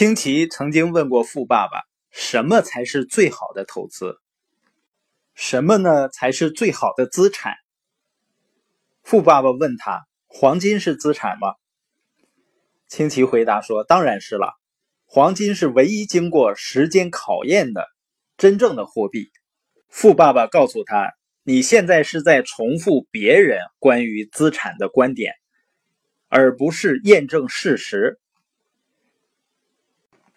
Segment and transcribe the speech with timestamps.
[0.00, 4.16] 清奇曾经问过富爸爸：“什么才是最好的投资？
[5.34, 7.52] 什么呢才是最好的资产？”
[9.04, 11.48] 富爸爸问他：“黄金是资产吗？”
[12.88, 14.54] 清奇回答说：“当然是了，
[15.04, 17.86] 黄金是唯一经过时间考验的
[18.38, 19.30] 真正的货币。”
[19.90, 21.12] 富爸爸告诉他
[21.44, 25.34] ：“你现在是在重复别人关于资产的观点，
[26.28, 28.18] 而不是验证事实。”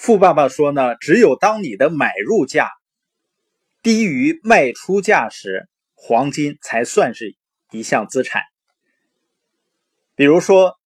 [0.00, 2.70] 富爸爸说呢，只有当你的买入价
[3.82, 7.36] 低于卖出价时，黄金才算是
[7.70, 8.42] 一项资产。
[10.14, 10.78] 比如说，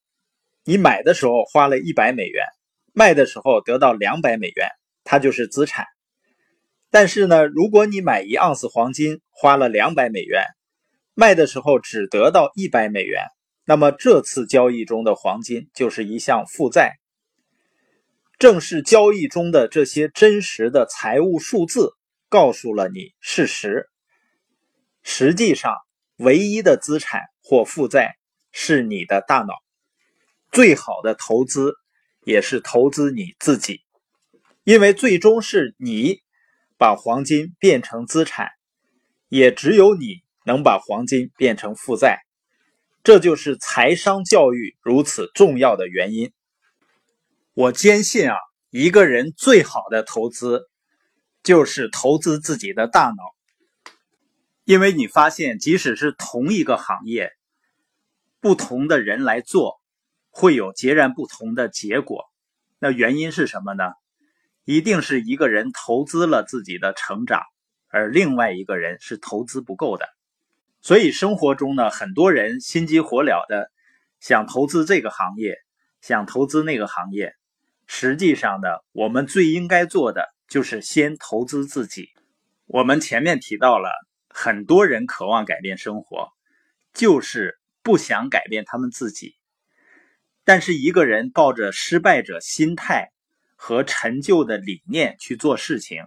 [0.65, 2.45] 你买的时候花了一百美元，
[2.93, 4.69] 卖的时候得到两百美元，
[5.05, 5.87] 它就是资产。
[6.91, 10.43] 但是呢，如果你买一盎司黄金花了两百美元，
[11.15, 13.23] 卖的时候只得到一百美元，
[13.65, 16.97] 那么这次交易中的黄金就是一项负债。
[18.45, 21.95] 正是交易中的这些真实的财务数字
[22.29, 23.89] 告诉了你事实。
[25.03, 25.75] 实际上，
[26.19, 28.17] 唯一的资产或负债
[28.53, 29.55] 是你的大脑。
[30.53, 31.73] 最好的投资
[32.27, 33.81] 也是投资你自己，
[34.63, 36.19] 因为最终是你
[36.77, 38.51] 把黄金变成资产，
[39.31, 42.19] 也只有你能把黄金变成负债。
[43.03, 46.31] 这就是财商教育如此重要的原因。
[47.55, 48.37] 我坚信啊，
[48.71, 50.69] 一个人最好的投资
[51.45, 53.93] 就是投资自己的大脑，
[54.65, 57.31] 因为你发现，即使是同一个行业，
[58.41, 59.81] 不同的人来做，
[60.31, 62.25] 会有截然不同的结果。
[62.81, 63.85] 那原因是什么呢？
[64.65, 67.41] 一定是一个人投资了自己的成长，
[67.87, 70.09] 而另外一个人是投资不够的。
[70.81, 73.71] 所以生活中呢，很多人心急火燎的
[74.19, 75.57] 想投资这个行业，
[76.01, 77.33] 想投资那个行业。
[77.87, 82.09] 实际上呢，我们最应该做的就是先投资自己。
[82.67, 83.91] 我们前面提到了，
[84.29, 86.29] 很多人渴望改变生活，
[86.93, 89.37] 就是不想改变他们自己。
[90.45, 93.11] 但是一个人抱着失败者心态
[93.55, 96.05] 和陈旧的理念去做事情，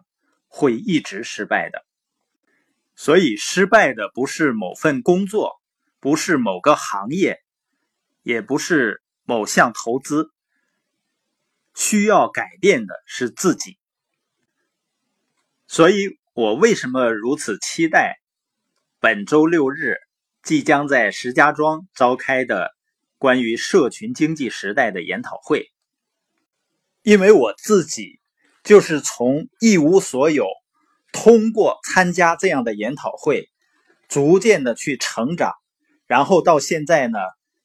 [0.47, 1.85] 会一直失败的。
[2.95, 5.61] 所以，失败的不是某份工作，
[5.99, 7.39] 不是某个行业，
[8.23, 10.31] 也不是某项投资。
[11.79, 13.77] 需要改变的是自己，
[15.67, 18.17] 所以我为什么如此期待
[18.99, 19.97] 本周六日
[20.41, 22.71] 即将在石家庄召开的
[23.19, 25.71] 关于社群经济时代的研讨会？
[27.03, 28.19] 因为我自己
[28.63, 30.47] 就是从一无所有，
[31.13, 33.49] 通过参加这样的研讨会，
[34.09, 35.53] 逐渐的去成长，
[36.07, 37.19] 然后到现在呢，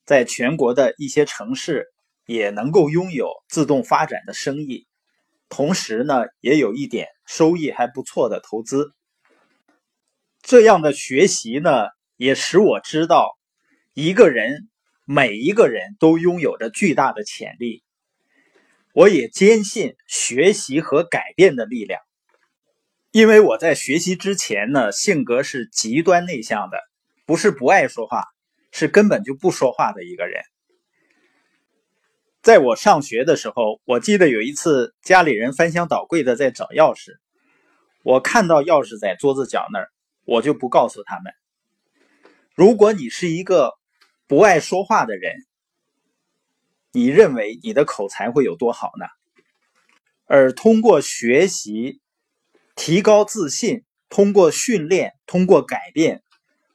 [0.04, 1.91] 在全国的一些城市。
[2.32, 4.86] 也能够拥有自动发展的生意，
[5.48, 8.92] 同时呢，也有一点收益还不错的投资。
[10.42, 13.36] 这样的学习呢，也使我知道，
[13.92, 14.68] 一个人
[15.04, 17.82] 每一个人都拥有着巨大的潜力。
[18.94, 22.00] 我也坚信学习和改变的力量，
[23.10, 26.78] 因为我在学习之前呢，性格是极端内向的，
[27.24, 28.24] 不是不爱说话，
[28.70, 30.42] 是根本就不说话的一个人。
[32.42, 37.12] 在我上学的时候，我记得有一次家里人翻箱倒柜的在找钥匙，
[38.02, 39.92] 我看到钥匙在桌子角那儿，
[40.24, 41.32] 我就不告诉他们。
[42.56, 43.74] 如果你是一个
[44.26, 45.36] 不爱说话的人，
[46.90, 49.06] 你认为你的口才会有多好呢？
[50.26, 52.00] 而通过学习
[52.74, 56.24] 提高自信，通过训练，通过改变，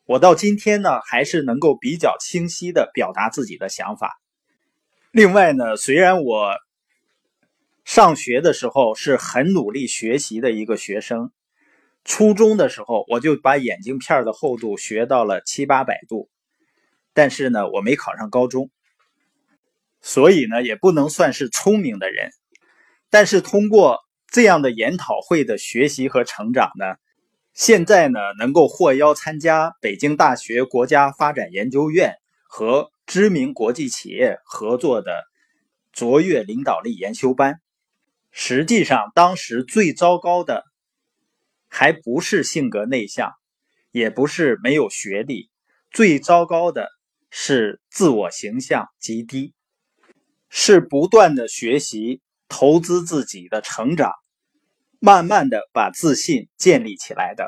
[0.06, 4.17] 我到今天呢，还是能够比较清晰的表达自己的想法。
[5.17, 6.51] 另外呢，虽然我
[7.83, 11.31] 上学的时候是很努力学习的一个学生，
[12.05, 16.29] 初中的时候我就把眼镜片的厚度学到了七八百度，
[17.16, 18.69] 但是呢，我没考上高中，
[20.01, 22.29] 所以呢，也不能算是聪明的人。
[23.09, 23.97] 但是通过
[24.31, 26.86] 这样的研讨会的学习和成长呢，
[27.56, 32.13] 现在呢，能够获邀参加北京大学国家发展研究院
[32.44, 32.92] 和。
[33.07, 35.24] 知名国际企业合作的
[35.94, 37.62] 卓越领导力研修班，
[38.31, 40.65] 实际上当时最糟糕的
[41.69, 43.31] 还不是性格内向，
[43.92, 45.50] 也不是没有学历，
[45.89, 46.89] 最糟糕的
[47.31, 49.54] 是自我形象极低，
[50.50, 54.12] 是不断的学习、投资自己的成长，
[55.00, 57.48] 慢慢的把自信建立起来的。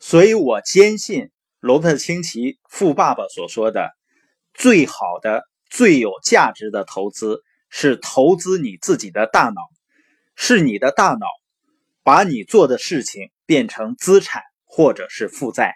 [0.00, 1.30] 所以我坚信
[1.60, 3.92] 罗伯特清崎富爸爸所说的。
[4.54, 9.60] 最好的、最有价值的投资是投资你自己的大脑，
[10.36, 11.26] 是你的大脑
[12.02, 15.74] 把你做的事情变成资产或者是负债。